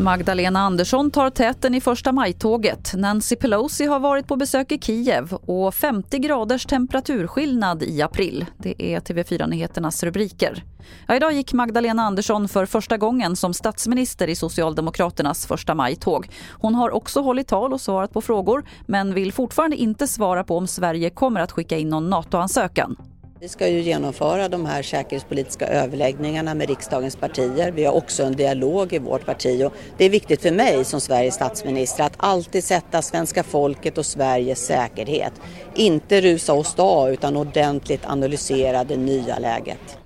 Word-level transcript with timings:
Magdalena 0.00 0.60
Andersson 0.60 1.10
tar 1.10 1.30
täten 1.30 1.74
i 1.74 1.80
första 1.80 2.12
majtåget. 2.12 2.94
Nancy 2.94 3.36
Pelosi 3.36 3.84
har 3.84 4.00
varit 4.00 4.26
på 4.26 4.36
besök 4.36 4.72
i 4.72 4.78
Kiev 4.78 5.34
och 5.34 5.74
50 5.74 6.18
graders 6.18 6.66
temperaturskillnad 6.66 7.82
i 7.82 8.02
april. 8.02 8.46
Det 8.58 8.82
är 8.82 9.00
TV4-nyheternas 9.00 10.04
rubriker. 10.04 10.64
Ja, 11.06 11.14
idag 11.16 11.32
gick 11.32 11.52
Magdalena 11.52 12.02
Andersson 12.02 12.48
för 12.48 12.66
första 12.66 12.96
gången 12.96 13.36
som 13.36 13.54
statsminister 13.54 14.28
i 14.28 14.36
Socialdemokraternas 14.36 15.46
första 15.46 15.74
majtåg. 15.74 16.28
Hon 16.50 16.74
har 16.74 16.90
också 16.90 17.20
hållit 17.20 17.48
tal 17.48 17.72
och 17.72 17.80
svarat 17.80 18.12
på 18.12 18.20
frågor 18.20 18.64
men 18.86 19.14
vill 19.14 19.32
fortfarande 19.32 19.76
inte 19.76 20.06
svara 20.06 20.44
på 20.44 20.56
om 20.56 20.66
Sverige 20.66 21.10
kommer 21.10 21.40
att 21.40 21.52
skicka 21.52 21.78
in 21.78 21.88
någon 21.88 22.10
NATO-ansökan. 22.10 22.96
Vi 23.42 23.48
ska 23.48 23.68
ju 23.68 23.80
genomföra 23.80 24.48
de 24.48 24.66
här 24.66 24.82
säkerhetspolitiska 24.82 25.66
överläggningarna 25.66 26.54
med 26.54 26.68
riksdagens 26.68 27.16
partier. 27.16 27.72
Vi 27.72 27.84
har 27.84 27.92
också 27.92 28.22
en 28.22 28.36
dialog 28.36 28.92
i 28.92 28.98
vårt 28.98 29.26
parti 29.26 29.64
och 29.64 29.72
det 29.98 30.04
är 30.04 30.10
viktigt 30.10 30.42
för 30.42 30.50
mig 30.50 30.84
som 30.84 31.00
Sveriges 31.00 31.34
statsminister 31.34 32.04
att 32.04 32.12
alltid 32.16 32.64
sätta 32.64 33.02
svenska 33.02 33.42
folket 33.42 33.98
och 33.98 34.06
Sveriges 34.06 34.66
säkerhet. 34.66 35.32
Inte 35.74 36.20
rusa 36.20 36.54
åstad 36.54 37.10
utan 37.10 37.36
ordentligt 37.36 38.06
analysera 38.06 38.84
det 38.84 38.96
nya 38.96 39.38
läget. 39.38 39.98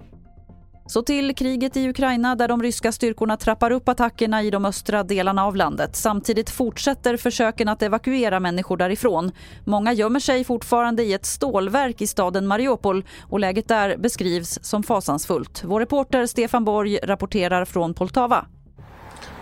Så 0.87 1.03
till 1.03 1.35
kriget 1.35 1.77
i 1.77 1.89
Ukraina 1.89 2.35
där 2.35 2.49
de 2.49 2.63
ryska 2.63 2.93
styrkorna 2.93 3.37
trappar 3.37 3.71
upp 3.71 3.89
attackerna 3.89 4.43
i 4.43 4.51
de 4.51 4.65
östra 4.65 5.03
delarna 5.03 5.45
av 5.45 5.57
landet. 5.57 5.97
Samtidigt 5.97 6.51
fortsätter 6.51 7.17
försöken 7.17 7.69
att 7.69 7.83
evakuera 7.83 8.41
människor 8.41 8.77
därifrån. 8.77 9.33
Många 9.65 9.93
gömmer 9.93 10.21
sig 10.21 10.45
fortfarande 10.45 11.03
i 11.03 11.13
ett 11.13 11.27
stålverk 11.27 12.01
i 12.01 12.07
staden 12.07 12.47
Mariupol 12.47 13.05
och 13.23 13.41
läget 13.41 13.69
där 13.69 13.97
beskrivs 13.97 14.59
som 14.63 14.83
fasansfullt. 14.83 15.63
Vår 15.65 15.81
reporter 15.81 16.27
Stefan 16.27 16.65
Borg 16.65 16.99
rapporterar 17.03 17.65
från 17.65 17.95
Poltava. 17.95 18.47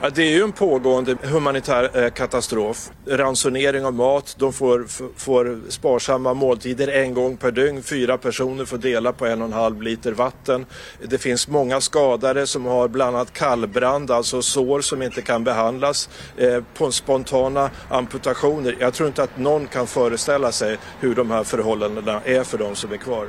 Ja, 0.05 0.11
det 0.11 0.22
är 0.22 0.31
ju 0.31 0.42
en 0.42 0.53
pågående 0.53 1.17
humanitär 1.22 2.05
eh, 2.05 2.11
katastrof. 2.11 2.91
Ransonering 3.06 3.84
av 3.84 3.95
mat, 3.95 4.36
de 4.39 4.53
får, 4.53 4.84
får 5.17 5.70
sparsamma 5.70 6.34
måltider 6.34 6.89
en 6.89 7.14
gång 7.14 7.36
per 7.36 7.50
dygn. 7.50 7.83
Fyra 7.83 8.19
personer 8.19 8.64
får 8.64 8.78
dela 8.78 9.12
på 9.12 9.27
en 9.27 9.42
och 9.42 9.47
en 9.47 9.53
halv 9.53 9.83
liter 9.83 10.12
vatten. 10.12 10.67
Det 11.09 11.19
finns 11.19 11.48
många 11.48 11.81
skadade 11.81 12.47
som 12.47 12.64
har 12.64 12.89
bland 12.89 13.17
annat 13.17 13.33
kallbrand, 13.33 14.11
alltså 14.11 14.42
sår 14.42 14.81
som 14.81 15.03
inte 15.03 15.22
kan 15.22 15.44
behandlas. 15.44 16.09
Eh, 16.37 16.62
på 16.75 16.92
spontana 16.92 17.70
amputationer. 17.89 18.77
Jag 18.81 18.94
tror 18.94 19.09
inte 19.09 19.22
att 19.22 19.39
någon 19.39 19.66
kan 19.66 19.87
föreställa 19.87 20.53
sig 20.53 20.78
hur 21.00 21.14
de 21.14 21.31
här 21.31 21.44
förhållandena 21.44 22.20
är 22.25 22.44
för 22.44 22.59
de 22.59 22.77
som 22.77 22.92
är 22.92 22.97
kvar. 22.97 23.28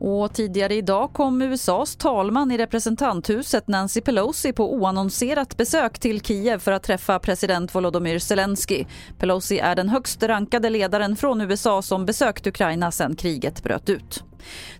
Och 0.00 0.32
tidigare 0.32 0.74
idag 0.74 1.12
kom 1.12 1.42
USAs 1.42 1.96
talman 1.96 2.50
i 2.50 2.58
representanthuset 2.58 3.68
Nancy 3.68 4.00
Pelosi 4.00 4.52
på 4.52 4.74
oannonserat 4.74 5.56
besök 5.56 5.98
till 5.98 6.20
Kiev 6.20 6.58
för 6.58 6.72
att 6.72 6.82
träffa 6.82 7.18
president 7.18 7.74
Volodymyr 7.74 8.18
Zelensky. 8.18 8.84
Pelosi 9.18 9.58
är 9.58 9.76
den 9.76 9.88
högst 9.88 10.22
rankade 10.22 10.70
ledaren 10.70 11.16
från 11.16 11.40
USA 11.40 11.82
som 11.82 12.06
besökt 12.06 12.46
Ukraina 12.46 12.90
sedan 12.90 13.16
kriget 13.16 13.62
bröt 13.62 13.90
ut. 13.90 14.29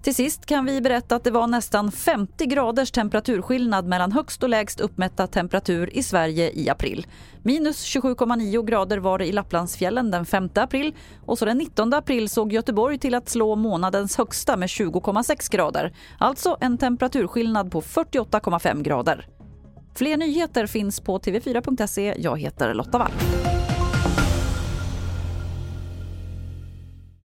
Till 0.03 0.15
sist 0.15 0.47
kan 0.47 0.65
vi 0.65 0.81
berätta 0.81 1.17
att 1.17 1.25
det 1.25 1.31
var 1.31 1.47
nästan 1.47 1.93
50 1.93 2.47
graders 2.47 2.91
temperaturskillnad 2.91 3.87
mellan 3.87 4.13
högst 4.13 4.43
och 4.43 4.49
lägst 4.49 4.81
uppmätta 4.81 5.27
temperatur 5.27 5.97
i 5.97 6.03
Sverige 6.03 6.51
i 6.55 6.69
april. 6.69 7.07
Minus 7.43 7.97
27,9 7.97 8.65
grader 8.65 8.99
var 8.99 9.19
det 9.19 9.27
i 9.27 9.33
Lapplandsfjällen 9.33 10.11
den 10.11 10.27
5 10.27 10.49
april 10.55 10.95
och 11.27 11.39
så 11.39 11.45
den 11.45 11.59
19 11.59 11.95
april 11.95 12.29
såg 12.29 12.53
Göteborg 12.53 12.99
till 12.99 13.15
att 13.15 13.29
slå 13.29 13.57
månadens 13.57 14.17
högsta 14.17 14.57
med 14.57 14.67
20,6 14.67 15.53
grader. 15.53 15.93
Alltså 16.19 16.57
en 16.61 16.79
temperaturskillnad 16.79 17.73
på 17.73 17.81
48,5 17.81 18.83
grader. 18.83 19.27
Fler 19.95 20.17
nyheter 20.17 20.67
finns 20.67 21.01
på 21.01 21.19
tv4.se. 21.19 22.15
Jag 22.19 22.41
heter 22.41 22.75
Lotta 22.75 22.99
Wall. 22.99 23.13